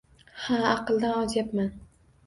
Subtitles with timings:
[0.45, 1.73] -Ha, aqldan ozyapman!